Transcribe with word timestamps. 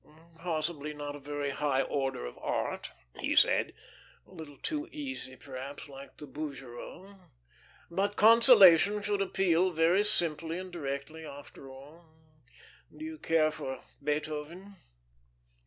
"Possibly 0.39 0.95
not 0.95 1.15
a 1.15 1.19
very 1.19 1.51
high 1.51 1.83
order 1.83 2.25
of 2.25 2.35
art," 2.39 2.89
he 3.19 3.35
said; 3.35 3.71
"a 4.27 4.31
little 4.31 4.57
too 4.57 4.89
'easy,' 4.91 5.35
perhaps, 5.35 5.87
like 5.87 6.17
the 6.17 6.25
Bougereau, 6.25 7.19
but 7.91 8.15
'Consolation' 8.15 9.03
should 9.03 9.21
appeal 9.21 9.69
very 9.69 10.03
simply 10.03 10.57
and 10.57 10.71
directly, 10.71 11.23
after 11.23 11.69
all. 11.69 12.07
Do 12.91 13.05
you 13.05 13.19
care 13.19 13.51
for 13.51 13.83
Beethoven?" 14.03 14.77